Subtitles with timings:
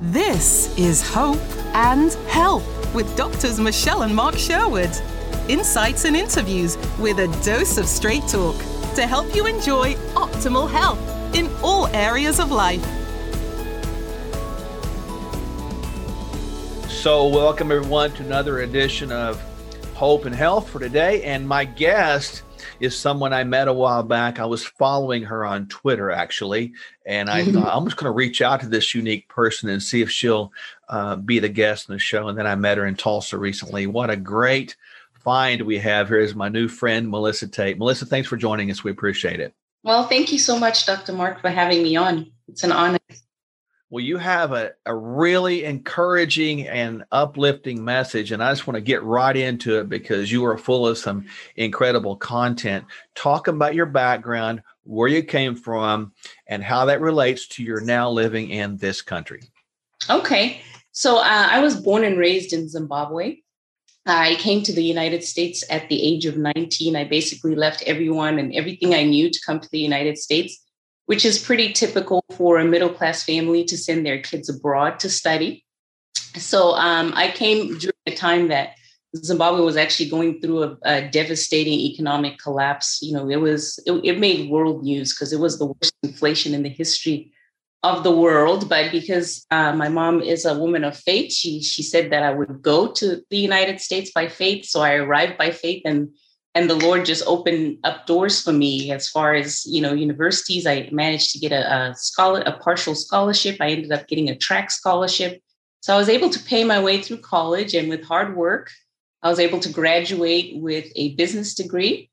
[0.00, 1.40] This is Hope
[1.74, 4.92] and Health with doctors Michelle and Mark Sherwood.
[5.48, 8.54] Insights and interviews with a dose of straight talk
[8.94, 11.00] to help you enjoy optimal health
[11.34, 12.84] in all areas of life.
[16.88, 19.42] So, welcome everyone to another edition of
[19.94, 21.24] Hope and Health for today.
[21.24, 22.44] And my guest
[22.80, 24.38] is someone I met a while back.
[24.38, 26.72] I was following her on Twitter actually,
[27.04, 30.00] and I thought I'm just going to reach out to this unique person and see
[30.00, 30.52] if she'll
[30.88, 32.28] uh, be the guest in the show.
[32.28, 33.86] And then I met her in Tulsa recently.
[33.86, 34.76] What a great
[35.24, 37.78] find we have here is my new friend Melissa Tate.
[37.78, 38.84] Melissa, thanks for joining us.
[38.84, 39.52] We appreciate it.
[39.82, 41.12] Well, thank you so much, Dr.
[41.12, 42.30] Mark, for having me on.
[42.48, 42.98] It's an honor.
[43.90, 48.82] Well, you have a, a really encouraging and uplifting message, and I just want to
[48.82, 51.24] get right into it because you are full of some
[51.56, 52.84] incredible content.
[53.14, 56.12] Talk about your background, where you came from,
[56.46, 59.40] and how that relates to your now living in this country.
[60.10, 60.60] Okay.
[60.92, 63.38] So uh, I was born and raised in Zimbabwe.
[64.04, 66.94] I came to the United States at the age of 19.
[66.94, 70.62] I basically left everyone and everything I knew to come to the United States
[71.08, 75.08] which is pretty typical for a middle class family to send their kids abroad to
[75.08, 75.64] study.
[76.36, 78.74] So um, I came during a time that
[79.16, 83.00] Zimbabwe was actually going through a, a devastating economic collapse.
[83.00, 86.52] You know, it was it, it made world news because it was the worst inflation
[86.52, 87.32] in the history
[87.82, 88.68] of the world.
[88.68, 92.34] But because uh, my mom is a woman of faith, she she said that I
[92.34, 94.66] would go to the United States by faith.
[94.66, 96.10] So I arrived by faith and
[96.58, 100.66] and the lord just opened up doors for me as far as you know universities.
[100.66, 103.58] I managed to get a, a scholar a partial scholarship.
[103.60, 105.40] I ended up getting a track scholarship.
[105.80, 108.72] So i was able to pay my way through college and with hard work
[109.22, 112.10] i was able to graduate with a business degree.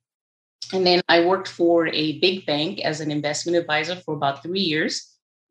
[0.73, 4.67] And then i worked for a big bank as an investment advisor for about three
[4.73, 4.93] years.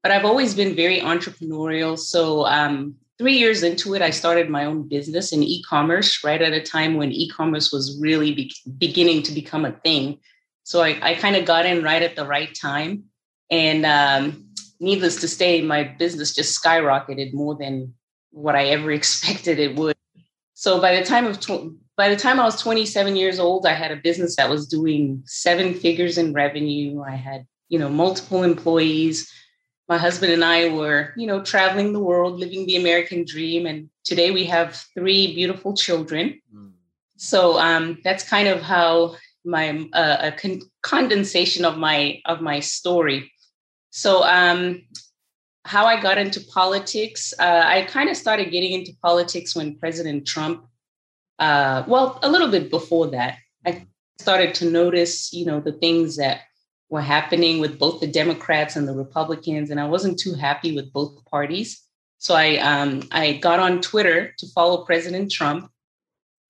[0.02, 1.98] But i've always been very entrepreneurial.
[1.98, 6.40] So um, three years into it, I started my own business in e commerce right
[6.40, 10.18] at a time when e commerce was really be- beginning to become a thing.
[10.64, 13.04] So I, I kind of got in right at the right time.
[13.50, 14.48] And um,
[14.80, 17.94] needless to say, my business just skyrocketed more than
[18.30, 19.96] what I ever expected it would.
[20.54, 23.72] So by the time of tw- by the time I was 27 years old, I
[23.74, 27.02] had a business that was doing seven figures in revenue.
[27.02, 29.30] I had, you know, multiple employees
[29.88, 33.66] my husband and I were, you know, traveling the world, living the American dream.
[33.66, 36.40] And today we have three beautiful children.
[36.54, 36.72] Mm.
[37.16, 42.60] So um, that's kind of how my uh, a con- condensation of my of my
[42.60, 43.30] story.
[43.90, 44.82] So um,
[45.64, 50.26] how I got into politics, uh, I kind of started getting into politics when President
[50.26, 50.64] Trump.
[51.38, 53.86] Uh, well, a little bit before that, I
[54.20, 56.42] started to notice, you know, the things that
[56.90, 60.92] were happening with both the Democrats and the Republicans, and I wasn't too happy with
[60.92, 61.82] both parties.
[62.18, 65.70] So I um, I got on Twitter to follow President Trump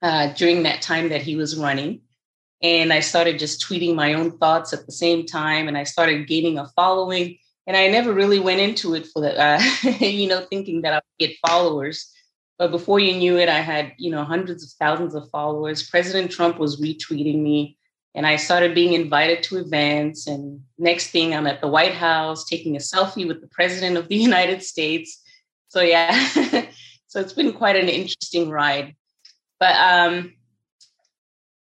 [0.03, 2.03] uh, during that time that he was running,
[2.63, 6.29] and I started just tweeting my own thoughts at the same time, and I started
[6.29, 7.39] gaining a following.
[7.67, 9.59] And I never really went into it for the, uh,
[10.05, 12.13] you know, thinking that I would get followers.
[12.59, 15.89] But before you knew it, I had, you know, hundreds of thousands of followers.
[15.89, 17.79] President Trump was retweeting me
[18.15, 20.27] and I started being invited to events.
[20.27, 24.09] And next thing, I'm at the White House taking a selfie with the President of
[24.09, 25.21] the United States.
[25.69, 26.29] So, yeah,
[27.09, 28.95] so it's been quite an interesting ride.
[29.59, 30.35] But um,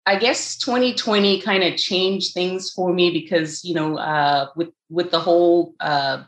[0.04, 5.10] I guess 2020 kind of changed things for me because, you know, uh, with, with
[5.10, 6.24] the whole uh,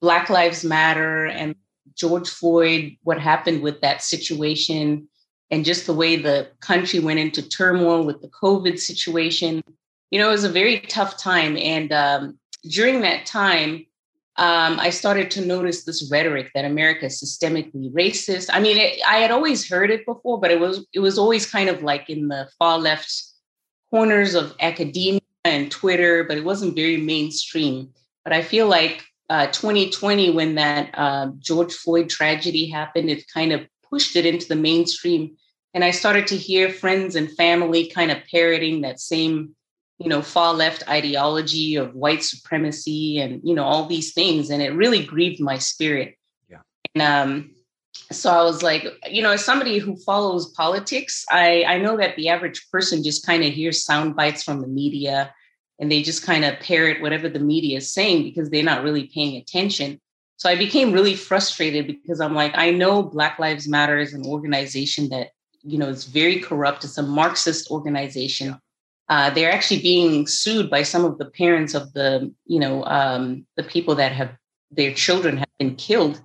[0.00, 1.56] Black Lives Matter and
[1.94, 5.08] George Floyd, what happened with that situation
[5.54, 9.62] and just the way the country went into turmoil with the COVID situation.
[10.10, 11.56] You know, it was a very tough time.
[11.56, 12.38] And um,
[12.68, 13.86] during that time,
[14.36, 18.50] um, I started to notice this rhetoric that America is systemically racist.
[18.52, 21.48] I mean, it, I had always heard it before, but it was it was always
[21.48, 23.08] kind of like in the far left
[23.90, 27.90] corners of academia and Twitter, but it wasn't very mainstream.
[28.24, 33.52] But I feel like uh, 2020, when that uh, George Floyd tragedy happened, it kind
[33.52, 35.36] of pushed it into the mainstream.
[35.74, 39.56] And I started to hear friends and family kind of parroting that same,
[39.98, 44.50] you know, far left ideology of white supremacy and, you know, all these things.
[44.50, 46.14] And it really grieved my spirit.
[46.48, 46.60] Yeah.
[46.94, 47.50] And um,
[48.12, 52.14] so I was like, you know, as somebody who follows politics, I, I know that
[52.14, 55.34] the average person just kind of hears sound bites from the media
[55.80, 59.10] and they just kind of parrot whatever the media is saying because they're not really
[59.12, 60.00] paying attention.
[60.36, 64.24] So I became really frustrated because I'm like, I know Black Lives Matter is an
[64.24, 65.30] organization that,
[65.64, 66.84] you know, it's very corrupt.
[66.84, 68.58] It's a Marxist organization.
[69.08, 73.46] Uh, they're actually being sued by some of the parents of the, you know, um,
[73.56, 74.36] the people that have
[74.70, 76.20] their children have been killed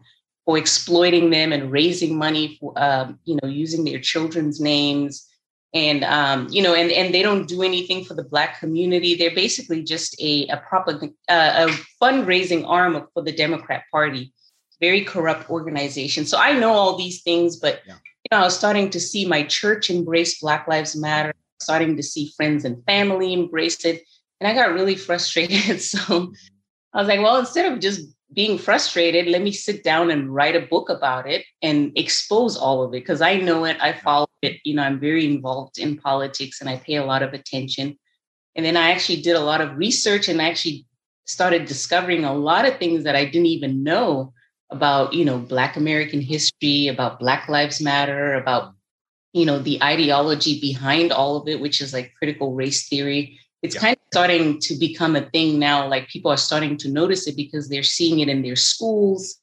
[0.45, 5.25] for exploiting them and raising money for, um, you know, using their children's names.
[5.74, 9.13] And, um, you know, and, and they don't do anything for the Black community.
[9.13, 14.33] They're basically just a, a, propaganda, uh, a fundraising arm for the Democrat Party,
[14.80, 16.25] very corrupt organization.
[16.25, 17.95] So I know all these things, but, yeah.
[18.31, 22.03] You know, I was starting to see my church embrace Black Lives Matter, starting to
[22.03, 24.03] see friends and family embrace it.
[24.39, 25.81] And I got really frustrated.
[25.81, 26.31] so
[26.93, 28.01] I was like, well, instead of just
[28.33, 32.83] being frustrated, let me sit down and write a book about it and expose all
[32.83, 34.57] of it because I know it, I follow it.
[34.63, 37.97] You know, I'm very involved in politics and I pay a lot of attention.
[38.55, 40.85] And then I actually did a lot of research and I actually
[41.25, 44.33] started discovering a lot of things that I didn't even know
[44.71, 48.74] about, you know, Black American history, about Black Lives Matter, about,
[49.33, 53.75] you know, the ideology behind all of it, which is like critical race theory it's
[53.75, 53.81] yeah.
[53.81, 55.88] kind of starting to become a thing now.
[55.88, 59.36] Like people are starting to notice it because they're seeing it in their schools.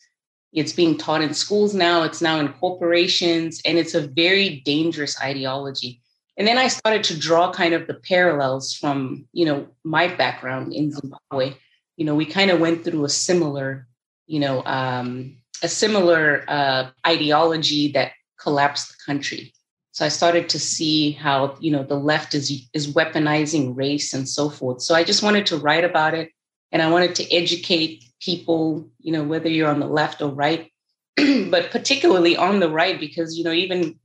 [0.53, 2.03] It's being taught in schools now.
[2.03, 6.01] It's now in corporations, and it's a very dangerous ideology.
[6.39, 10.73] And then I started to draw kind of the parallels from, you know, my background
[10.73, 11.55] in Zimbabwe.
[11.97, 13.87] You know, we kind of went through a similar,
[14.27, 19.53] you know, um, a similar uh, ideology that collapsed the country.
[19.93, 24.29] So I started to see how you know the left is is weaponizing race and
[24.29, 24.83] so forth.
[24.83, 26.31] So I just wanted to write about it,
[26.71, 30.71] and I wanted to educate people, you know, whether you're on the left or right,
[31.17, 33.99] but particularly on the right, because you know even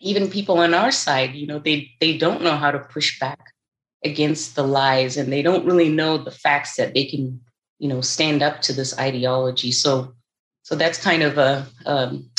[0.00, 3.52] even people on our side, you know, they they don't know how to push back
[4.04, 7.40] against the lies, and they don't really know the facts that they can,
[7.80, 9.72] you know, stand up to this ideology.
[9.72, 10.14] So
[10.62, 12.30] so that's kind of a, um,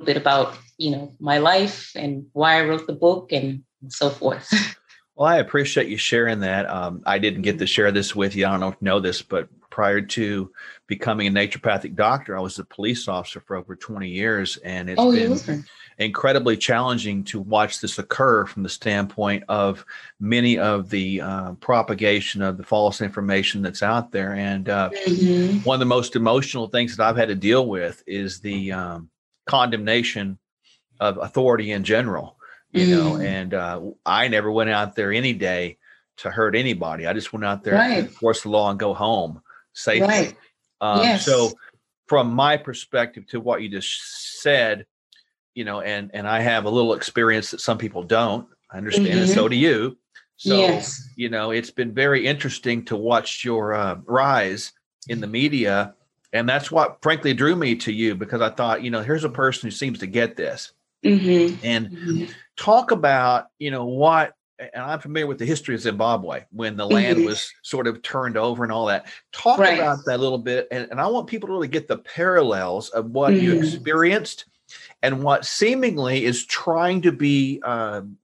[0.00, 4.08] a bit about you know my life and why I wrote the book and so
[4.08, 4.48] forth.
[5.18, 6.70] Well, I appreciate you sharing that.
[6.70, 8.46] Um, I didn't get to share this with you.
[8.46, 10.52] I don't know if you know this, but prior to
[10.86, 15.00] becoming a naturopathic doctor, I was a police officer for over 20 years, and it's
[15.00, 15.64] oh, been
[15.98, 19.84] incredibly challenging to watch this occur from the standpoint of
[20.20, 24.34] many of the uh, propagation of the false information that's out there.
[24.34, 25.58] And uh, mm-hmm.
[25.64, 29.10] one of the most emotional things that I've had to deal with is the um,
[29.46, 30.38] condemnation
[31.00, 32.38] of authority in general
[32.72, 32.90] you mm.
[32.90, 35.76] know and uh, i never went out there any day
[36.16, 37.94] to hurt anybody i just went out there right.
[37.94, 39.40] to enforce the law and go home
[39.72, 40.36] safely right.
[40.80, 41.24] um, yes.
[41.24, 41.52] so
[42.06, 44.86] from my perspective to what you just said
[45.54, 49.08] you know and and i have a little experience that some people don't i understand
[49.08, 49.18] mm-hmm.
[49.18, 49.96] and so do you
[50.36, 51.08] so yes.
[51.16, 54.72] you know it's been very interesting to watch your uh, rise
[55.08, 55.94] in the media
[56.32, 59.28] and that's what frankly drew me to you because i thought you know here's a
[59.28, 60.72] person who seems to get this
[61.04, 61.64] Mm-hmm.
[61.64, 62.32] And mm-hmm.
[62.56, 66.86] talk about, you know, what, and I'm familiar with the history of Zimbabwe when the
[66.86, 67.26] land mm-hmm.
[67.26, 69.06] was sort of turned over and all that.
[69.32, 69.78] Talk right.
[69.78, 70.66] about that a little bit.
[70.72, 73.62] And, and, I want people to really get the parallels of what you mm-hmm.
[73.62, 74.46] experienced
[75.02, 78.18] and what seemingly is trying to be um,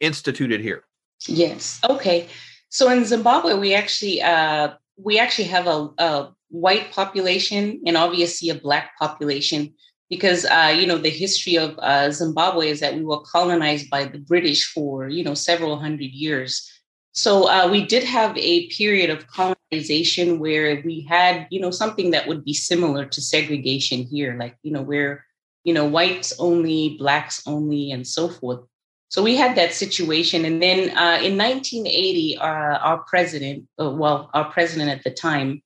[0.00, 0.84] instituted here.
[1.26, 1.80] Yes.
[1.88, 2.28] Okay.
[2.68, 8.48] So in Zimbabwe, we actually, uh, we actually have a, a white population and obviously
[8.50, 9.74] a black population
[10.10, 14.04] because uh, you know the history of uh, Zimbabwe is that we were colonized by
[14.04, 16.70] the British for you know several hundred years.
[17.12, 22.10] So uh, we did have a period of colonization where we had you know something
[22.12, 25.24] that would be similar to segregation here, like you know where
[25.64, 28.60] you know whites only, blacks only, and so forth.
[29.08, 34.30] So we had that situation, and then uh, in 1980, uh, our president, uh, well,
[34.34, 35.62] our president at the time,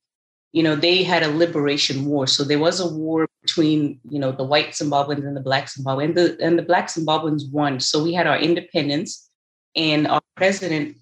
[0.51, 2.27] you know, they had a liberation war.
[2.27, 6.05] So there was a war between, you know, the white Zimbabweans and the black Zimbabweans,
[6.05, 7.79] and the, and the black Zimbabweans won.
[7.79, 9.29] So we had our independence
[9.75, 10.97] and our president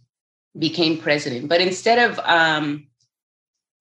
[0.57, 1.47] became president.
[1.47, 2.87] But instead of, um,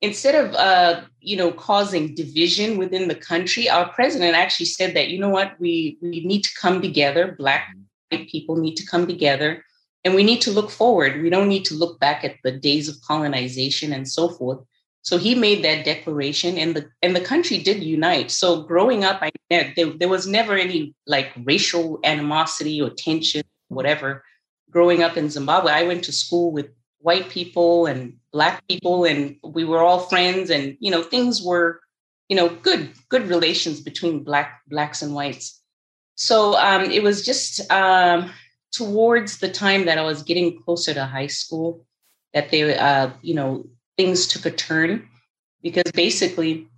[0.00, 5.09] instead of, uh, you know, causing division within the country, our president actually said that,
[5.09, 7.35] you know what, we, we need to come together.
[7.38, 7.75] Black
[8.11, 9.65] white people need to come together
[10.05, 11.21] and we need to look forward.
[11.23, 14.61] We don't need to look back at the days of colonization and so forth
[15.07, 18.33] so he made that declaration, and the and the country did unite.
[18.33, 24.25] So growing up, I there, there was never any like racial animosity or tension, whatever.
[24.69, 29.37] Growing up in Zimbabwe, I went to school with white people and black people, and
[29.43, 31.81] we were all friends, and you know things were,
[32.28, 35.47] you know, good good relations between black blacks and whites.
[36.16, 36.37] So
[36.69, 38.31] um, it was just um,
[38.73, 41.87] towards the time that I was getting closer to high school
[42.35, 43.64] that they, uh, you know,
[43.97, 45.09] things took a turn
[45.62, 46.69] because basically,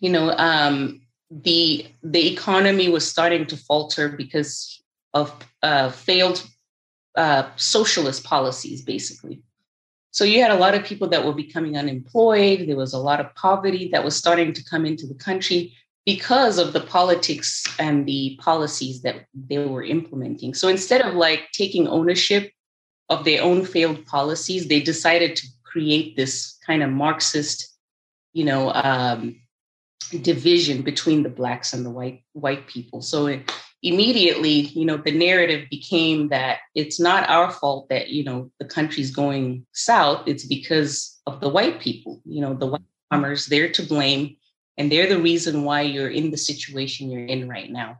[0.00, 4.82] you know, um, the the economy was starting to falter because
[5.12, 5.32] of
[5.62, 6.38] uh, failed
[7.14, 9.42] uh, socialist policies, basically.
[10.14, 12.68] So you had a lot of people that were becoming unemployed.
[12.68, 15.74] There was a lot of poverty that was starting to come into the country.
[16.06, 20.52] because of the politics and the policies that they were implementing.
[20.54, 22.52] So instead of like taking ownership
[23.08, 27.74] of their own failed policies, they decided to create this kind of Marxist,
[28.32, 29.40] you know, um,
[30.20, 33.00] division between the blacks and the white white people.
[33.00, 33.50] So it,
[33.84, 38.64] immediately, you know, the narrative became that it's not our fault that you know the
[38.64, 40.26] country's going south.
[40.26, 42.20] It's because of the white people.
[42.24, 44.36] You know, the white farmers they're to blame
[44.76, 47.98] and they're the reason why you're in the situation you're in right now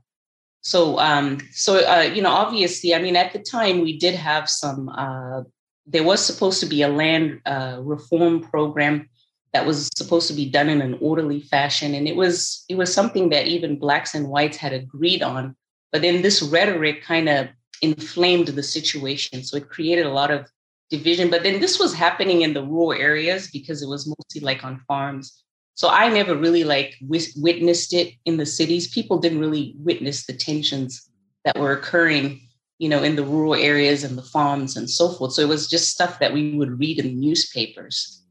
[0.60, 4.48] so um so uh you know obviously i mean at the time we did have
[4.48, 5.42] some uh
[5.86, 9.06] there was supposed to be a land uh, reform program
[9.52, 12.92] that was supposed to be done in an orderly fashion and it was it was
[12.92, 15.54] something that even blacks and whites had agreed on
[15.94, 17.46] but then this rhetoric kind of
[17.80, 20.50] inflamed the situation so it created a lot of
[20.90, 24.64] division but then this was happening in the rural areas because it was mostly like
[24.64, 28.88] on farms so I never really like witnessed it in the cities.
[28.88, 31.10] People didn't really witness the tensions
[31.44, 32.40] that were occurring,
[32.78, 35.32] you know, in the rural areas and the farms and so forth.
[35.32, 38.22] So it was just stuff that we would read in newspapers.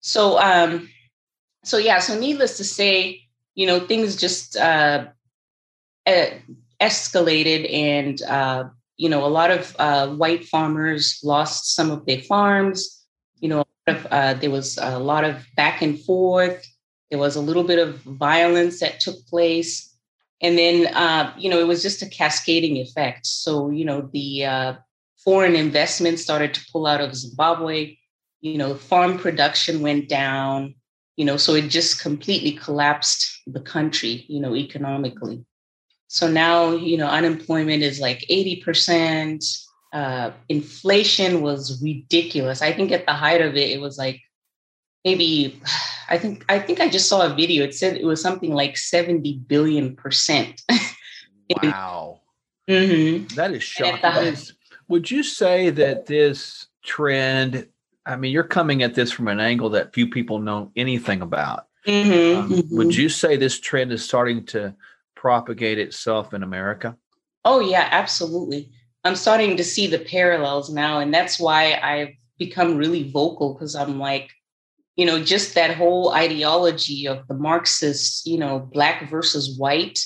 [0.00, 0.88] So, um,
[1.64, 1.98] so yeah.
[1.98, 3.22] So needless to say,
[3.56, 5.06] you know, things just uh,
[6.82, 8.64] escalated, and uh,
[8.96, 13.04] you know, a lot of uh, white farmers lost some of their farms.
[13.40, 16.64] You know, of, uh, there was a lot of back and forth
[17.12, 19.94] there was a little bit of violence that took place.
[20.40, 23.26] And then, uh, you know, it was just a cascading effect.
[23.26, 24.74] So, you know, the uh,
[25.22, 27.98] foreign investment started to pull out of Zimbabwe.
[28.40, 30.74] You know, farm production went down.
[31.16, 35.44] You know, so it just completely collapsed the country, you know, economically.
[36.12, 39.66] So now, you know, unemployment is like 80%.
[39.94, 42.60] Uh, inflation was ridiculous.
[42.60, 44.20] I think at the height of it, it was like
[45.06, 45.58] maybe
[46.10, 47.64] I think I think I just saw a video.
[47.64, 50.60] It said it was something like 70 billion percent.
[51.62, 52.20] wow.
[52.68, 53.34] Mm-hmm.
[53.34, 54.36] That is shocking.
[54.88, 57.68] would you say that this trend,
[58.04, 61.68] I mean, you're coming at this from an angle that few people know anything about.
[61.86, 62.76] Mm-hmm, um, mm-hmm.
[62.76, 64.74] Would you say this trend is starting to
[65.22, 66.96] propagate itself in America?
[67.44, 68.72] Oh, yeah, absolutely.
[69.04, 70.98] I'm starting to see the parallels now.
[70.98, 74.32] And that's why I've become really vocal because I'm like,
[74.96, 80.04] you know, just that whole ideology of the Marxist, you know, black versus white,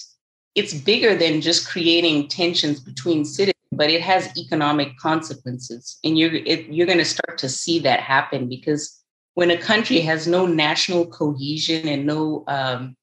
[0.54, 5.98] it's bigger than just creating tensions between citizens, but it has economic consequences.
[6.04, 10.00] And you're it, you're going to start to see that happen because when a country
[10.00, 12.96] has no national cohesion and no, um,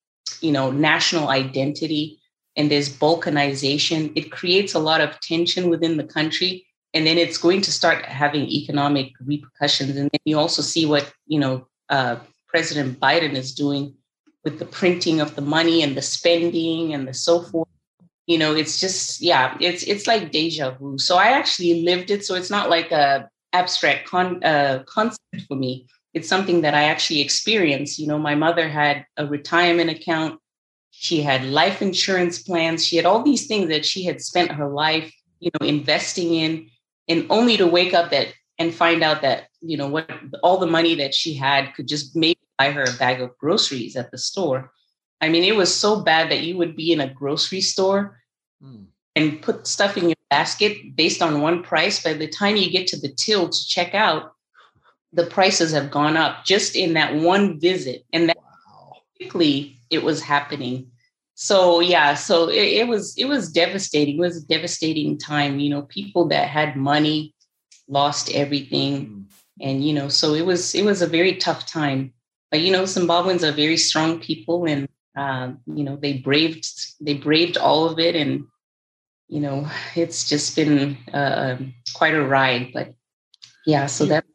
[0.44, 2.20] you know, national identity,
[2.56, 7.38] and there's balkanization, it creates a lot of tension within the country and then it's
[7.38, 12.18] going to start having economic repercussions and then you also see what you know uh,
[12.48, 13.96] President Biden is doing
[14.44, 17.68] with the printing of the money and the spending and the so forth.
[18.28, 20.98] You know, it's just yeah, it's it's like deja vu.
[20.98, 22.26] So I actually lived it.
[22.26, 25.88] So it's not like a abstract con- uh, concept for me.
[26.14, 28.00] It's something that I actually experienced.
[28.00, 30.40] You know, my mother had a retirement account.
[30.92, 32.86] She had life insurance plans.
[32.86, 36.70] She had all these things that she had spent her life, you know, investing in,
[37.08, 40.10] and only to wake up that and find out that you know what
[40.42, 43.96] all the money that she had could just maybe buy her a bag of groceries
[43.96, 44.72] at the store
[45.22, 48.20] i mean it was so bad that you would be in a grocery store
[48.64, 48.86] mm.
[49.16, 52.88] and put stuff in your basket based on one price by the time you get
[52.88, 54.33] to the till to check out
[55.14, 58.04] the prices have gone up just in that one visit.
[58.12, 58.94] And that wow.
[59.18, 60.88] quickly it was happening.
[61.36, 64.18] So yeah so it, it was it was devastating.
[64.18, 67.34] It was a devastating time you know people that had money
[67.88, 69.08] lost everything.
[69.08, 69.24] Mm.
[69.62, 72.14] and you know so it was it was a very tough time.
[72.52, 76.68] But you know zimbabweans are very strong people and uh, you know they braved
[77.02, 78.16] they braved all of it.
[78.16, 78.46] And
[79.28, 81.58] you know it's just been uh,
[81.94, 82.72] quite a ride.
[82.74, 82.94] But
[83.66, 84.26] yeah so that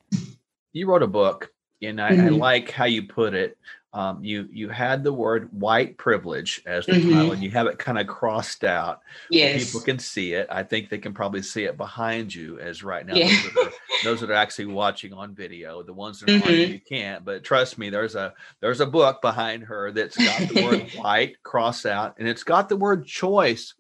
[0.73, 1.51] you wrote a book
[1.83, 2.27] and I, mm-hmm.
[2.27, 3.57] I like how you put it
[3.95, 7.11] um, you you had the word white privilege as the mm-hmm.
[7.11, 9.01] title, and you have it kind of crossed out.
[9.31, 10.47] Yes, people can see it.
[10.51, 13.15] I think they can probably see it behind you as right now.
[13.15, 13.29] Yeah.
[13.29, 13.73] Those, that are,
[14.05, 16.49] those, that are, actually watching on video, the ones that are mm-hmm.
[16.49, 17.25] on you can't.
[17.25, 21.43] But trust me, there's a there's a book behind her that's got the word white
[21.43, 23.73] crossed out, and it's got the word choice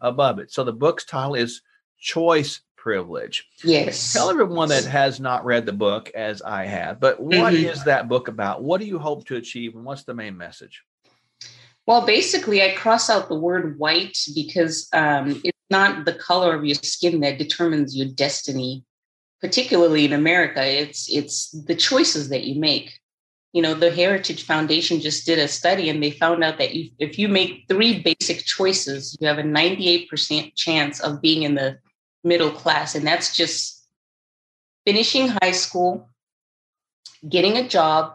[0.00, 0.50] above it.
[0.50, 1.62] So the book's title is
[2.00, 3.46] Choice privilege.
[3.62, 4.12] Yes.
[4.12, 7.68] Tell everyone that has not read the book as I have, but what mm-hmm.
[7.68, 8.64] is that book about?
[8.64, 10.82] What do you hope to achieve and what's the main message?
[11.86, 16.64] Well, basically, I cross out the word white because um, it's not the color of
[16.64, 18.84] your skin that determines your destiny.
[19.40, 22.98] Particularly in America, it's it's the choices that you make.
[23.52, 27.18] you know, the Heritage Foundation just did a study and they found out that if
[27.18, 31.78] you make three basic choices, you have a 98% chance of being in the
[32.24, 32.94] middle class.
[32.94, 33.84] And that's just
[34.84, 36.08] finishing high school,
[37.28, 38.14] getting a job,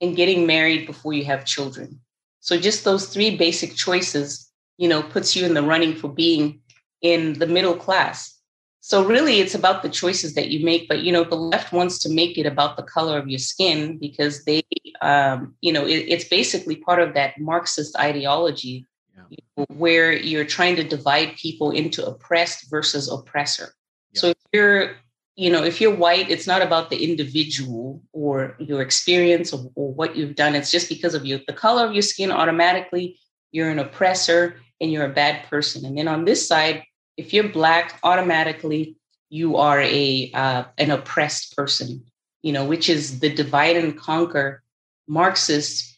[0.00, 2.00] and getting married before you have children.
[2.40, 6.60] So just those three basic choices, you know, puts you in the running for being
[7.02, 8.34] in the middle class.
[8.80, 11.98] So really it's about the choices that you make, but you know, the left wants
[11.98, 14.62] to make it about the color of your skin because they
[15.00, 18.86] um, you know, it, it's basically part of that Marxist ideology.
[19.30, 23.74] You know, where you're trying to divide people into oppressed versus oppressor.
[24.12, 24.20] Yeah.
[24.20, 24.96] So if you're
[25.38, 29.94] you know, if you're white, it's not about the individual or your experience or, or,
[29.94, 30.56] what you've done.
[30.56, 32.32] It's just because of you, the color of your skin.
[32.32, 33.20] Automatically,
[33.52, 35.84] you're an oppressor and you're a bad person.
[35.84, 36.82] And then on this side,
[37.16, 38.96] if you're black, automatically
[39.30, 42.04] you are a uh, an oppressed person.
[42.42, 44.64] You know, which is the divide and conquer
[45.06, 45.97] Marxist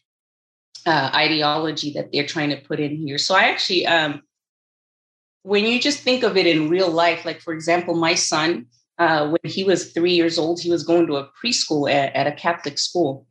[0.85, 3.17] uh, ideology that they're trying to put in here.
[3.17, 4.21] So I actually, um,
[5.43, 8.67] when you just think of it in real life, like for example, my son
[9.01, 12.27] uh, when he was three years old, he was going to a preschool at, at
[12.27, 13.25] a Catholic school.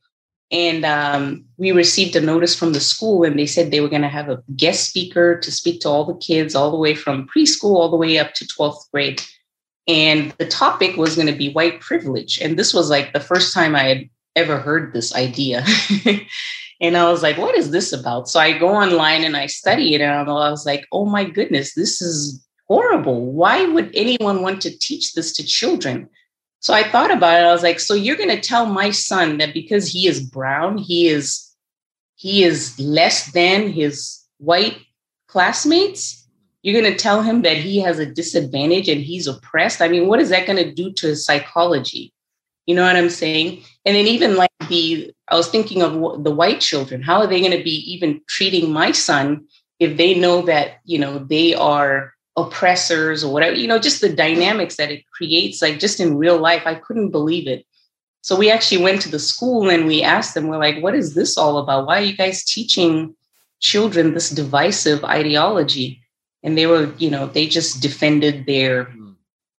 [0.51, 4.03] And um, we received a notice from the school, and they said they were going
[4.03, 7.29] to have a guest speaker to speak to all the kids, all the way from
[7.29, 9.23] preschool all the way up to 12th grade.
[9.87, 12.41] And the topic was going to be white privilege.
[12.41, 15.65] And this was like the first time I had ever heard this idea.
[16.81, 18.29] and I was like, what is this about?
[18.29, 21.75] So I go online and I study it, and I was like, oh my goodness,
[21.75, 23.33] this is horrible.
[23.33, 26.09] Why would anyone want to teach this to children?
[26.61, 27.47] So I thought about it.
[27.47, 30.79] I was like, so you're going to tell my son that because he is brown,
[30.79, 31.47] he is
[32.15, 34.77] he is less than his white
[35.27, 36.29] classmates?
[36.63, 39.81] You're going to tell him that he has a disadvantage and he's oppressed?
[39.81, 42.13] I mean, what is that going to do to his psychology?
[42.67, 43.63] You know what I'm saying?
[43.85, 47.03] And then even like the I was thinking of the white children.
[47.03, 49.47] How are they going to be even treating my son
[49.79, 54.09] if they know that, you know, they are oppressors or whatever, you know, just the
[54.13, 57.65] dynamics that it creates, like just in real life, I couldn't believe it.
[58.23, 61.15] So we actually went to the school and we asked them, we're like, what is
[61.15, 61.87] this all about?
[61.87, 63.15] Why are you guys teaching
[63.61, 66.03] children this divisive ideology?
[66.43, 69.13] And they were, you know, they just defended their hmm.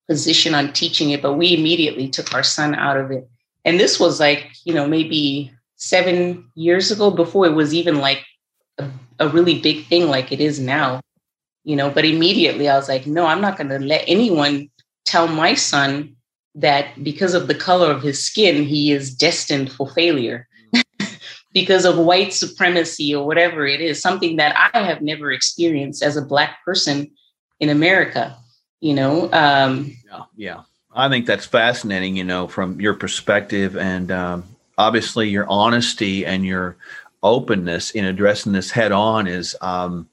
[0.08, 3.28] position on teaching it, but we immediately took our son out of it.
[3.63, 8.24] And this was like, you know, maybe seven years ago before it was even like
[8.78, 8.88] a,
[9.19, 11.02] a really big thing like it is now
[11.63, 14.69] you know but immediately i was like no i'm not going to let anyone
[15.06, 16.15] tell my son
[16.54, 20.47] that because of the color of his skin he is destined for failure
[21.54, 26.15] because of white supremacy or whatever it is something that i have never experienced as
[26.15, 27.10] a black person
[27.60, 28.38] in america
[28.82, 30.62] you know um, yeah yeah
[30.95, 34.43] i think that's fascinating you know from your perspective and um,
[34.77, 36.77] obviously your honesty and your
[37.23, 40.08] openness in addressing this head on is um,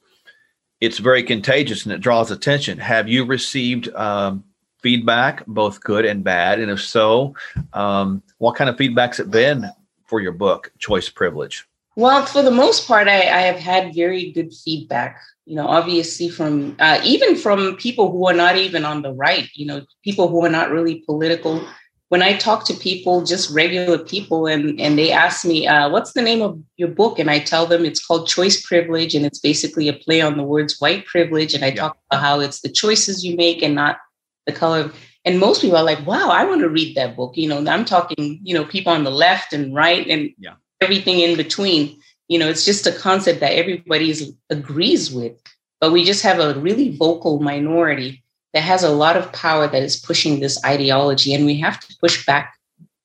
[0.80, 2.78] it's very contagious and it draws attention.
[2.78, 4.44] Have you received um,
[4.80, 6.60] feedback, both good and bad?
[6.60, 7.34] And if so,
[7.72, 9.68] um, what kind of feedback's it been
[10.04, 11.67] for your book, Choice Privilege?
[11.98, 15.20] Well, for the most part, I, I have had very good feedback.
[15.46, 19.48] You know, obviously from uh, even from people who are not even on the right.
[19.54, 21.60] You know, people who are not really political
[22.08, 26.12] when I talk to people, just regular people, and, and they ask me, uh, what's
[26.12, 27.18] the name of your book?
[27.18, 30.44] And I tell them it's called Choice Privilege, and it's basically a play on the
[30.44, 31.52] words white privilege.
[31.52, 31.80] And I yeah.
[31.80, 33.98] talk about how it's the choices you make and not
[34.46, 34.92] the color.
[35.24, 37.36] And most people are like, wow, I want to read that book.
[37.36, 40.54] You know, I'm talking, you know, people on the left and right and yeah.
[40.80, 42.00] Everything in between.
[42.28, 44.14] You know, it's just a concept that everybody
[44.50, 45.32] agrees with,
[45.80, 49.82] but we just have a really vocal minority that has a lot of power that
[49.82, 52.54] is pushing this ideology and we have to push back.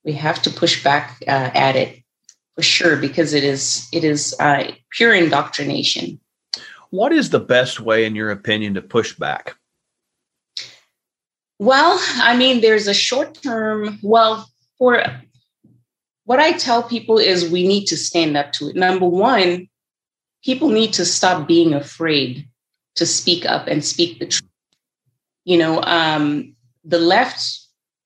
[0.03, 2.03] We have to push back uh, at it
[2.55, 6.19] for sure because it is it is uh, pure indoctrination.
[6.89, 9.55] What is the best way in your opinion to push back?
[11.59, 15.03] Well i mean there's a short term well for
[16.25, 19.67] what i tell people is we need to stand up to it number one
[20.43, 22.47] people need to stop being afraid
[22.95, 24.49] to speak up and speak the truth
[25.45, 27.59] you know, um, the left,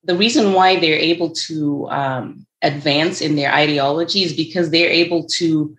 [0.03, 5.25] the reason why they're able to um, advance in their ideology is because they're able
[5.37, 5.75] to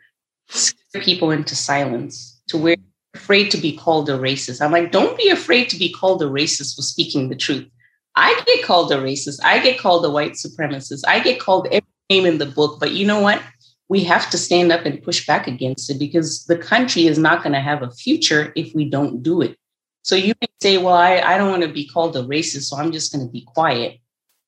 [0.48, 2.76] scare people into silence to where
[3.14, 4.62] afraid to be called a racist.
[4.62, 7.68] I'm like, don't be afraid to be called a racist for speaking the truth.
[8.14, 9.40] I get called a racist.
[9.42, 11.02] I get called a white supremacist.
[11.06, 12.78] I get called every name in the book.
[12.80, 13.42] But you know what?
[13.88, 17.42] We have to stand up and push back against it because the country is not
[17.42, 19.56] going to have a future if we don't do it.
[20.02, 22.76] So you may say, well, I, I don't want to be called a racist, so
[22.76, 23.98] I'm just going to be quiet.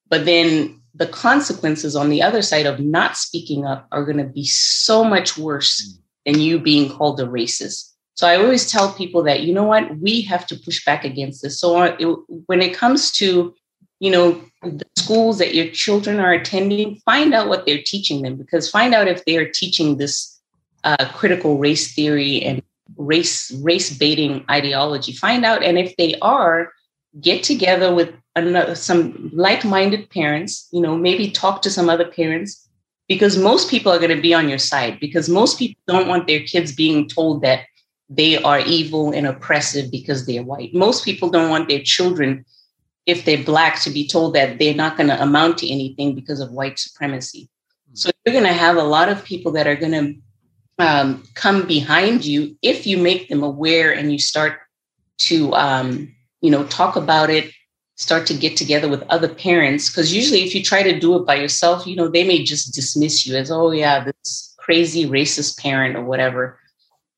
[0.08, 4.24] But then the consequences on the other side of not speaking up are going to
[4.24, 5.98] be so much worse mm.
[6.26, 7.92] than you being called a racist.
[8.14, 11.42] So I always tell people that, you know what, we have to push back against
[11.42, 11.58] this.
[11.58, 12.06] So uh, it,
[12.46, 13.54] when it comes to,
[13.98, 18.36] you know, the schools that your children are attending, find out what they're teaching them
[18.36, 20.38] because find out if they are teaching this
[20.84, 22.62] uh, critical race theory and
[22.96, 25.12] race race baiting ideology.
[25.12, 26.72] Find out, and if they are,
[27.20, 30.68] get together with another, some like-minded parents.
[30.72, 32.68] You know, maybe talk to some other parents
[33.08, 36.26] because most people are going to be on your side because most people don't want
[36.26, 37.64] their kids being told that
[38.08, 40.74] they are evil and oppressive because they're white.
[40.74, 42.44] Most people don't want their children,
[43.10, 46.40] if they're black, to be told that they're not going to amount to anything because
[46.40, 47.48] of white supremacy.
[47.92, 50.14] So you're going to have a lot of people that are going to
[50.80, 54.58] um, come behind you if you make them aware and you start
[55.18, 57.52] to um, you know talk about it
[57.96, 59.90] start to get together with other parents.
[59.90, 62.74] Because usually if you try to do it by yourself you know they may just
[62.74, 66.58] dismiss you as oh yeah this crazy racist parent or whatever.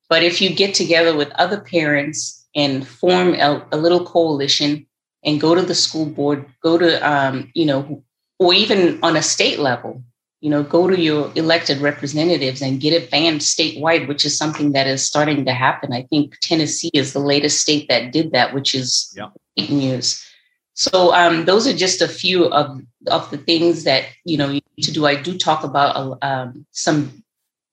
[0.09, 4.85] But if you get together with other parents and form a, a little coalition
[5.23, 8.03] and go to the school board go to um, you know
[8.39, 10.03] or even on a state level
[10.43, 14.73] you know, go to your elected representatives and get it banned statewide, which is something
[14.73, 15.93] that is starting to happen.
[15.93, 19.29] I think Tennessee is the latest state that did that, which is yeah.
[19.69, 20.21] news.
[20.73, 24.59] So um, those are just a few of of the things that you know you
[24.75, 25.05] need to do.
[25.05, 27.23] I do talk about uh, um, some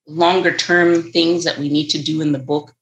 [0.06, 2.72] longer term things that we need to do in the book.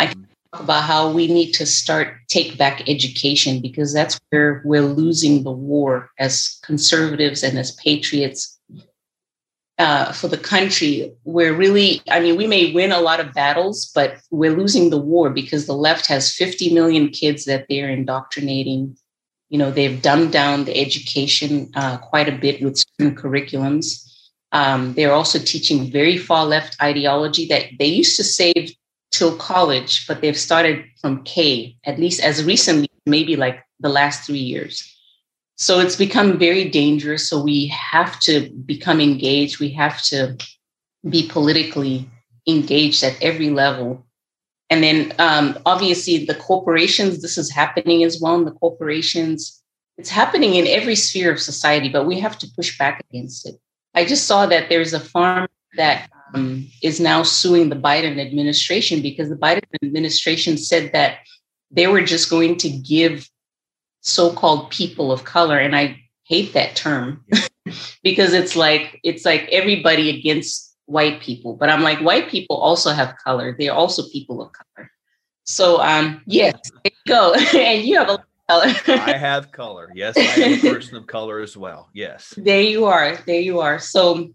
[0.00, 0.22] I mm-hmm.
[0.52, 5.50] About how we need to start take back education because that's where we're losing the
[5.50, 8.58] war as conservatives and as patriots
[9.78, 13.90] uh, for the country, we're really, I mean, we may win a lot of battles,
[13.94, 18.96] but we're losing the war because the left has 50 million kids that they're indoctrinating.
[19.50, 24.04] You know, they've dumbed down the education uh, quite a bit with certain curriculums.
[24.50, 28.74] Um, they're also teaching very far left ideology that they used to save
[29.10, 34.24] till college, but they've started from K, at least as recently, maybe like the last
[34.24, 34.94] three years.
[35.56, 37.28] So it's become very dangerous.
[37.28, 39.58] So we have to become engaged.
[39.58, 40.36] We have to
[41.08, 42.08] be politically
[42.46, 44.06] engaged at every level.
[44.70, 49.60] And then um, obviously the corporations, this is happening as well in the corporations.
[49.96, 53.56] It's happening in every sphere of society, but we have to push back against it.
[53.94, 59.02] I just saw that there's a farm that um, is now suing the Biden administration
[59.02, 61.18] because the Biden administration said that
[61.70, 63.28] they were just going to give
[64.00, 67.24] so-called people of color and i hate that term
[68.02, 71.54] because it's like it's like everybody against white people.
[71.54, 73.54] But i'm like white people also have color.
[73.58, 74.90] They're also people of color.
[75.44, 77.34] So um yes there you go.
[77.58, 78.74] And you have a color.
[78.86, 79.90] I have color.
[79.94, 81.90] Yes i am a person of color as well.
[81.92, 82.34] Yes.
[82.36, 83.16] There you are.
[83.26, 83.78] There you are.
[83.78, 84.30] So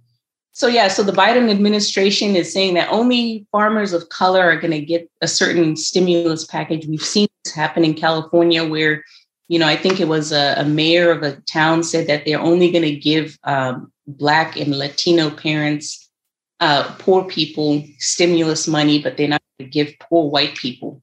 [0.53, 4.71] so yeah so the biden administration is saying that only farmers of color are going
[4.71, 9.03] to get a certain stimulus package we've seen this happen in california where
[9.47, 12.39] you know, I think it was a, a mayor of a town said that they're
[12.39, 16.09] only going to give um, Black and Latino parents,
[16.59, 21.01] uh, poor people, stimulus money, but they're not going to give poor white people.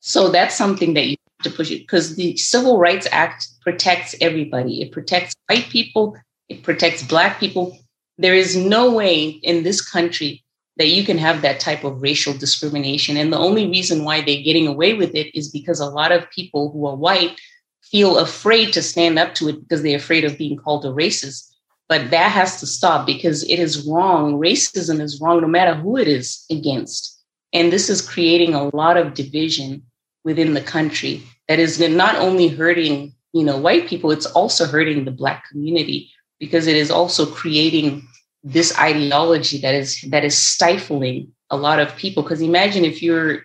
[0.00, 4.14] So that's something that you have to push it because the Civil Rights Act protects
[4.20, 4.82] everybody.
[4.82, 6.16] It protects white people,
[6.48, 7.78] it protects Black people.
[8.18, 10.44] There is no way in this country
[10.76, 13.16] that you can have that type of racial discrimination.
[13.16, 16.30] And the only reason why they're getting away with it is because a lot of
[16.30, 17.38] people who are white
[17.82, 21.50] feel afraid to stand up to it because they're afraid of being called a racist.
[21.88, 24.34] But that has to stop because it is wrong.
[24.34, 27.22] Racism is wrong no matter who it is against.
[27.52, 29.82] And this is creating a lot of division
[30.24, 35.04] within the country that is not only hurting, you know, white people, it's also hurting
[35.04, 36.10] the black community
[36.44, 38.06] because it is also creating
[38.42, 42.22] this ideology that is that is stifling a lot of people.
[42.22, 43.42] Because imagine if you're,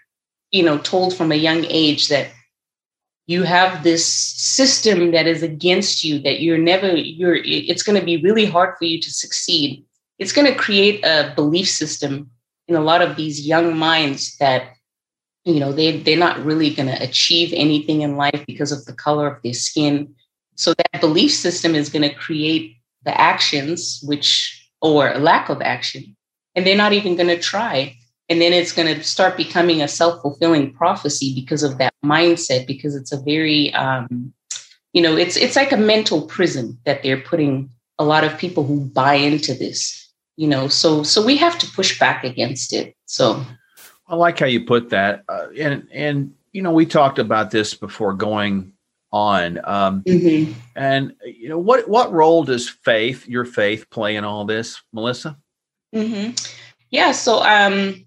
[0.52, 2.28] you know, told from a young age that
[3.30, 8.06] you have this system that is against you that you're never you're it's going to
[8.06, 9.86] be really hard for you to succeed
[10.18, 12.28] it's going to create a belief system
[12.68, 14.74] in a lot of these young minds that
[15.46, 18.94] you know they they're not really going to achieve anything in life because of the
[18.94, 20.12] color of their skin
[20.56, 26.16] so that belief system is going to create the actions which or lack of action
[26.56, 27.96] and they're not even going to try.
[28.30, 32.96] And then it's going to start becoming a self-fulfilling prophecy because of that mindset because
[32.96, 34.34] it's a very um,
[34.94, 38.64] you know it's it's like a mental prison that they're putting a lot of people
[38.64, 40.10] who buy into this
[40.40, 40.70] you know?
[40.70, 43.46] So so we have to push back against it so.
[44.08, 47.76] I like how you put that uh, and and you know we talked about this
[47.76, 48.74] before going
[49.12, 49.60] on.
[49.64, 50.54] Um, mm-hmm.
[50.76, 55.38] And you know what what role does faith, your faith, play in all this, Melissa?
[55.96, 56.36] Mm-hmm.
[56.92, 57.12] Yeah.
[57.12, 58.06] So, um,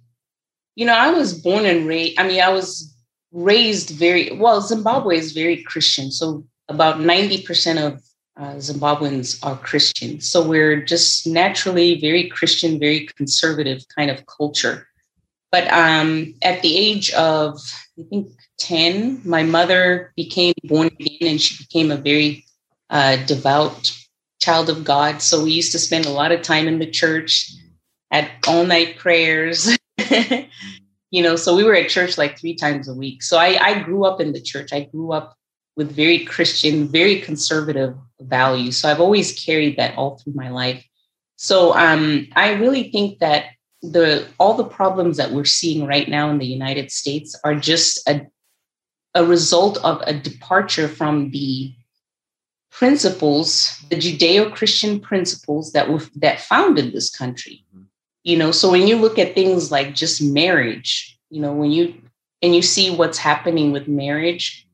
[0.74, 2.18] you know, I was born and raised.
[2.18, 2.94] I mean, I was
[3.32, 4.60] raised very well.
[4.60, 8.02] Zimbabwe is very Christian, so about ninety percent of
[8.36, 10.20] uh, Zimbabweans are Christian.
[10.20, 14.86] So we're just naturally very Christian, very conservative kind of culture.
[15.52, 17.60] But um, at the age of,
[17.98, 22.44] I think, 10, my mother became born again and she became a very
[22.90, 23.92] uh, devout
[24.40, 25.20] child of God.
[25.22, 27.52] So we used to spend a lot of time in the church,
[28.12, 29.76] at all night prayers.
[31.10, 33.22] you know, so we were at church like three times a week.
[33.22, 34.72] So I, I grew up in the church.
[34.72, 35.34] I grew up
[35.74, 38.76] with very Christian, very conservative values.
[38.76, 40.86] So I've always carried that all through my life.
[41.36, 43.46] So um, I really think that
[43.82, 48.08] the all the problems that we're seeing right now in the United States are just
[48.08, 48.26] a
[49.14, 51.74] a result of a departure from the
[52.70, 57.64] principles, the Judeo-Christian principles that were that founded this country.
[57.74, 57.84] Mm-hmm.
[58.24, 61.94] You know, so when you look at things like just marriage, you know, when you
[62.40, 64.66] and you see what's happening with marriage,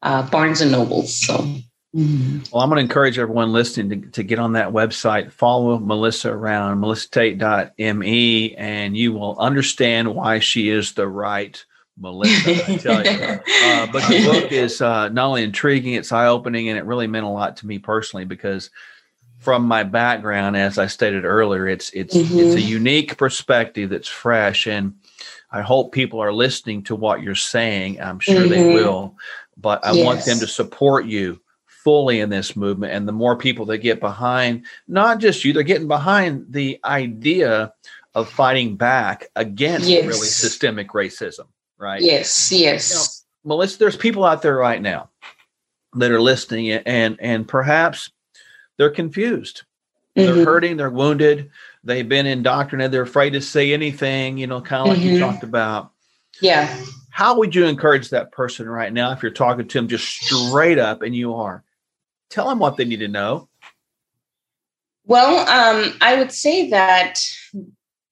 [0.00, 1.14] uh, Barnes and Nobles.
[1.14, 1.46] So.
[1.96, 2.38] Mm-hmm.
[2.52, 6.30] Well, I'm going to encourage everyone listening to, to get on that website, follow Melissa
[6.30, 11.64] around, melissatate.me, and you will understand why she is the right
[11.98, 13.40] Melissa, I tell you.
[13.66, 17.06] Uh, but the book is uh, not only intriguing, it's eye opening, and it really
[17.06, 18.70] meant a lot to me personally because
[19.38, 22.38] from my background, as I stated earlier, it's it's mm-hmm.
[22.38, 24.94] it's a unique perspective that's fresh, and
[25.50, 28.00] I hope people are listening to what you're saying.
[28.00, 28.50] I'm sure mm-hmm.
[28.50, 29.16] they will,
[29.56, 30.04] but I yes.
[30.04, 31.40] want them to support you
[31.86, 32.92] fully in this movement.
[32.92, 37.72] And the more people that get behind, not just you, they're getting behind the idea
[38.14, 40.04] of fighting back against yes.
[40.04, 41.46] really systemic racism
[41.78, 42.02] right?
[42.02, 42.90] Yes, yes.
[42.90, 42.96] You
[43.50, 45.10] know, Melissa, there's people out there right now
[45.94, 48.10] that are listening and and perhaps
[48.76, 49.62] they're confused.
[50.16, 50.34] Mm-hmm.
[50.34, 51.50] They're hurting, they're wounded,
[51.84, 55.14] they've been indoctrinated, they're afraid to say anything, you know, kind of like mm-hmm.
[55.14, 55.92] you talked about.
[56.40, 56.74] Yeah.
[57.10, 60.78] How would you encourage that person right now if you're talking to them just straight
[60.78, 61.64] up and you are?
[62.30, 63.48] Tell them what they need to know.
[65.04, 67.20] Well, um, I would say that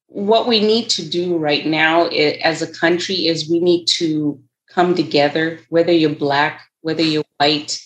[0.07, 4.94] what we need to do right now as a country is we need to come
[4.94, 7.81] together, whether you're Black, whether you're white.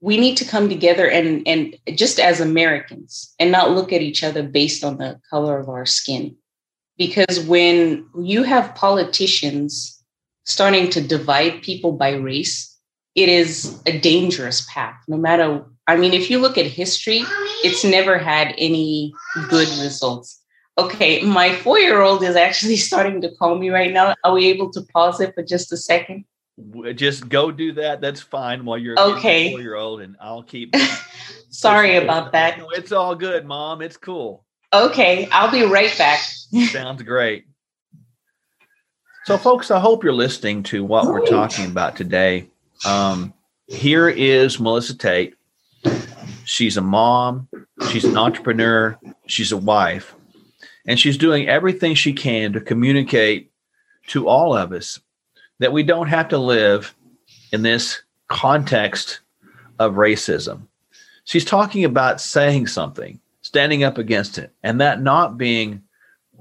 [0.00, 4.22] We need to come together and, and just as Americans and not look at each
[4.22, 6.36] other based on the color of our skin.
[6.98, 10.02] Because when you have politicians
[10.44, 12.71] starting to divide people by race,
[13.14, 15.02] it is a dangerous path.
[15.08, 17.22] No matter, I mean, if you look at history,
[17.64, 19.12] it's never had any
[19.48, 20.42] good results
[20.78, 24.14] Okay, my four year old is actually starting to call me right now.
[24.24, 26.24] Are we able to pause it for just a second?
[26.94, 28.00] Just go do that.
[28.00, 29.52] That's fine while you're okay.
[29.52, 30.74] Four year old, and I'll keep.
[31.50, 32.58] Sorry about that.
[32.58, 33.82] No, it's all good, mom.
[33.82, 34.44] It's cool.
[34.72, 36.20] Okay, I'll be right back.
[36.70, 37.46] Sounds great.
[39.24, 42.48] So, folks, I hope you're listening to what we're talking about today.
[42.84, 43.32] Um,
[43.66, 45.34] here is Melissa Tate.
[46.44, 47.48] She's a mom,
[47.90, 50.14] she's an entrepreneur, she's a wife,
[50.86, 53.50] and she's doing everything she can to communicate
[54.08, 55.00] to all of us
[55.60, 56.94] that we don't have to live
[57.52, 59.20] in this context
[59.78, 60.62] of racism.
[61.24, 65.82] She's talking about saying something, standing up against it, and that not being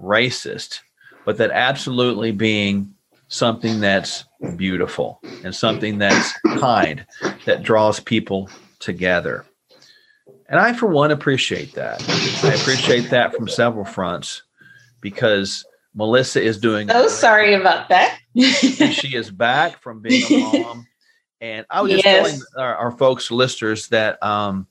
[0.01, 0.79] racist,
[1.25, 2.95] but that absolutely being
[3.31, 4.25] something that's
[4.57, 7.05] beautiful and something that's kind
[7.45, 9.45] that draws people together.
[10.47, 12.03] And I, for one, appreciate that.
[12.43, 14.43] I appreciate that from several fronts
[14.99, 15.65] because
[15.95, 16.91] Melissa is doing.
[16.91, 18.19] Oh, sorry about that.
[18.35, 20.87] she is back from being a mom.
[21.39, 22.27] And I was just yes.
[22.27, 24.67] telling our, our, folks, listeners, that um,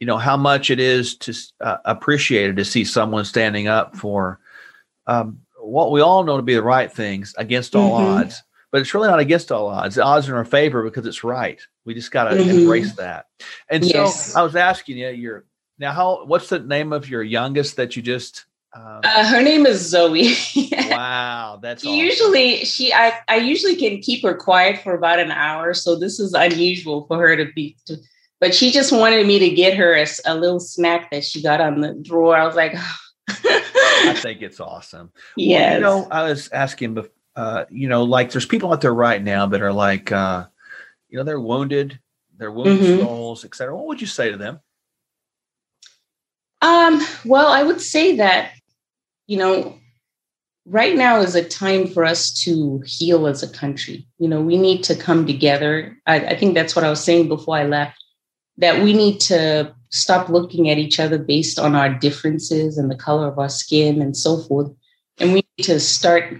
[0.00, 3.94] you know how much it is to uh, appreciate it to see someone standing up
[3.94, 4.40] for
[5.06, 8.20] um, what we all know to be the right things against all mm-hmm.
[8.20, 8.42] odds.
[8.70, 9.94] But it's really not against all odds.
[9.94, 11.60] The odds are in our favor because it's right.
[11.86, 12.50] We just got to mm-hmm.
[12.50, 13.26] embrace that.
[13.70, 14.32] And yes.
[14.32, 15.44] so I was asking you, your
[15.78, 16.24] now how?
[16.26, 18.44] What's the name of your youngest that you just?
[18.74, 20.34] Um, uh, her name is Zoe.
[20.90, 21.94] wow, that's awesome.
[21.94, 22.92] usually she.
[22.92, 27.06] I I usually can keep her quiet for about an hour, so this is unusual
[27.06, 27.76] for her to be.
[27.86, 27.96] To,
[28.40, 31.60] but she just wanted me to get her a, a little snack that she got
[31.60, 32.36] on the drawer.
[32.36, 32.74] I was like.
[34.06, 35.12] I think it's awesome.
[35.36, 35.70] Yeah.
[35.70, 37.04] Well, you know, I was asking,
[37.36, 40.46] uh, you know, like there's people out there right now that are like, uh,
[41.08, 41.98] you know, they're wounded,
[42.36, 43.02] they're wounded mm-hmm.
[43.02, 43.76] souls, etc.
[43.76, 44.60] What would you say to them?
[46.60, 48.52] Um, well, I would say that,
[49.26, 49.78] you know,
[50.66, 54.06] right now is a time for us to heal as a country.
[54.18, 55.96] You know, we need to come together.
[56.06, 58.02] I, I think that's what I was saying before I left,
[58.58, 62.96] that we need to stop looking at each other based on our differences and the
[62.96, 64.70] color of our skin and so forth.
[65.18, 66.38] And we need to start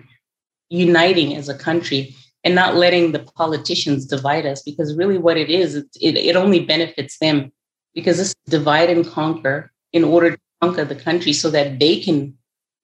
[0.69, 5.51] uniting as a country and not letting the politicians divide us because really what it
[5.51, 7.51] is, it, it, only benefits them
[7.95, 12.35] because this divide and conquer in order to conquer the country so that they can,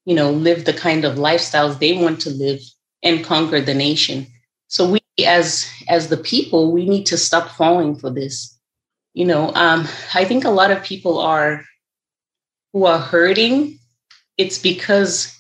[0.07, 2.61] you know, live the kind of lifestyles they want to live
[3.03, 4.27] and conquer the nation.
[4.69, 8.54] So we as as the people, we need to stop falling for this
[9.15, 11.65] you know um, i think a lot of people are
[12.73, 13.79] who are hurting
[14.37, 15.35] it's because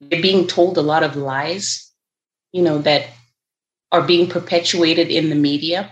[0.00, 1.92] they're being told a lot of lies
[2.52, 3.08] you know that
[3.92, 5.90] are being perpetuated in the media.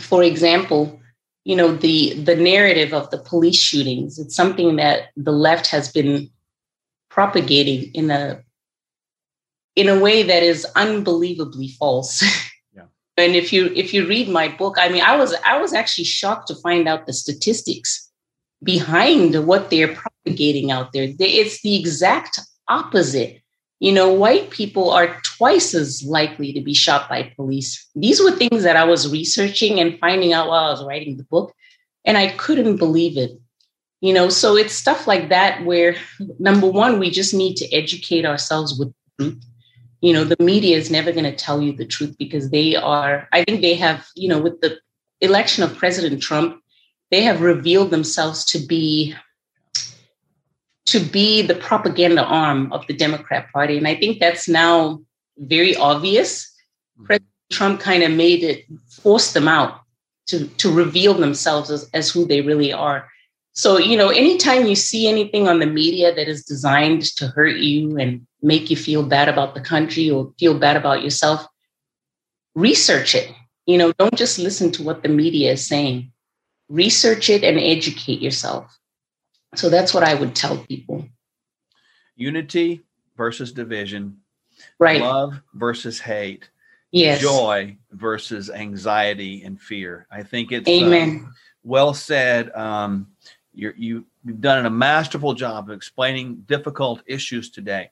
[0.00, 1.00] For example
[1.44, 5.92] you know the the narrative of the police shootings it's something that the left has
[5.92, 6.30] been
[7.10, 8.42] propagating in a
[9.76, 12.24] in a way that is unbelievably false
[13.16, 16.04] and if you if you read my book i mean i was i was actually
[16.04, 18.04] shocked to find out the statistics
[18.64, 21.12] behind what they're propagating out there.
[21.18, 23.40] It's the exact opposite.
[23.80, 27.86] You know white people are twice as likely to be shot by police.
[27.94, 31.24] These were things that i was researching and finding out while i was writing the
[31.24, 31.54] book
[32.04, 33.32] and i couldn't believe it.
[34.00, 35.96] You know so it's stuff like that where
[36.38, 39.44] number one we just need to educate ourselves with truth
[40.04, 43.26] you know the media is never going to tell you the truth because they are
[43.32, 44.78] i think they have you know with the
[45.20, 46.60] election of president trump
[47.10, 49.14] they have revealed themselves to be
[50.84, 53.78] to be the propaganda arm of the democrat party.
[53.78, 55.00] And i think that's now
[55.38, 56.44] very obvious.
[56.44, 57.06] Mm-hmm.
[57.06, 58.66] president trump kind of made it
[59.02, 59.80] force them out
[60.26, 63.08] to to reveal themselves as, as who they really are.
[63.52, 67.56] So you know anytime you see anything on the media that is designed to hurt
[67.56, 71.46] you and make you feel bad about the country or feel bad about yourself,
[72.54, 73.32] research it.
[73.66, 76.12] You know, don't just listen to what the media is saying.
[76.68, 78.78] Research it and educate yourself.
[79.54, 81.06] So that's what I would tell people.
[82.16, 82.82] Unity
[83.16, 84.18] versus division.
[84.78, 85.00] Right.
[85.00, 86.50] Love versus hate.
[86.92, 87.22] Yes.
[87.22, 90.06] Joy versus anxiety and fear.
[90.10, 91.24] I think it's uh, Amen.
[91.26, 91.30] Uh,
[91.62, 92.52] well said.
[92.52, 93.08] Um,
[93.54, 97.90] you you, you've done a masterful job of explaining difficult issues today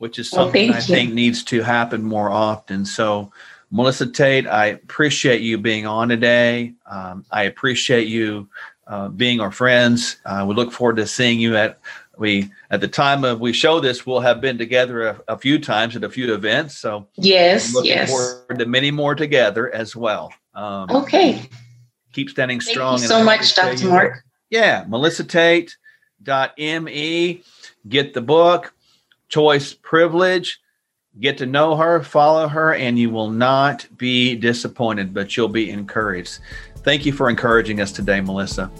[0.00, 0.82] which is something I you.
[0.82, 2.86] think needs to happen more often.
[2.86, 3.30] So,
[3.70, 6.72] Melissa Tate, I appreciate you being on today.
[6.86, 8.48] Um, I appreciate you
[8.86, 10.16] uh, being our friends.
[10.24, 11.80] Uh, we look forward to seeing you at
[12.16, 14.06] we at the time of we show this.
[14.06, 16.78] We'll have been together a, a few times at a few events.
[16.78, 18.10] So yes, looking yes.
[18.10, 20.32] forward to many more together as well.
[20.54, 21.42] Um, okay.
[22.14, 22.96] Keep standing strong.
[22.96, 23.88] Thank you so much, Dr.
[23.88, 24.24] Mark.
[24.48, 25.76] Yeah, Melissa Tate.
[26.22, 27.42] Dot me.
[27.86, 28.72] Get the book
[29.30, 30.60] choice privilege.
[31.18, 35.70] Get to know her, follow her, and you will not be disappointed, but you'll be
[35.70, 36.40] encouraged.
[36.78, 38.70] Thank you for encouraging us today, Melissa.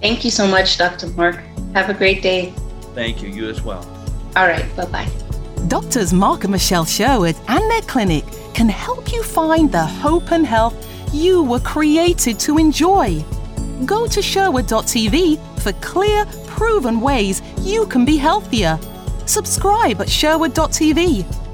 [0.00, 1.08] Thank you so much, Dr.
[1.08, 1.36] Mark.
[1.74, 2.52] Have a great day.
[2.94, 3.28] Thank you.
[3.28, 3.84] You as well.
[4.36, 4.64] All right.
[4.76, 5.10] Bye bye.
[5.68, 10.46] Doctors Mark and Michelle Sherwood and their clinic can help you find the hope and
[10.46, 10.74] health
[11.12, 13.22] you were created to enjoy.
[13.84, 18.78] Go to Sherwood.tv for clear, proven ways you can be healthier
[19.26, 21.45] subscribe at sherwood.tv